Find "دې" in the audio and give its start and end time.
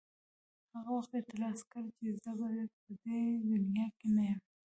3.03-3.19